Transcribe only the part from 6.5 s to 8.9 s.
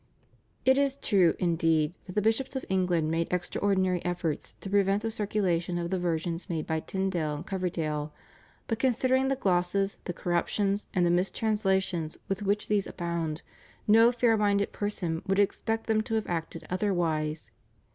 by Tyndale and Coverdale, but